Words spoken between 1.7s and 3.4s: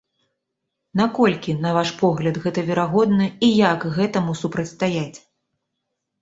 ваш погляд, гэта верагодна